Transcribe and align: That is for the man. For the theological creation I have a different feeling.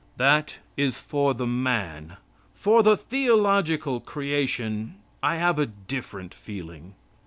That 0.17 0.55
is 0.75 0.97
for 0.97 1.35
the 1.35 1.45
man. 1.45 2.17
For 2.55 2.81
the 2.81 2.97
theological 2.97 3.99
creation 3.99 4.95
I 5.21 5.35
have 5.35 5.59
a 5.59 5.67
different 5.67 6.33
feeling. 6.33 6.95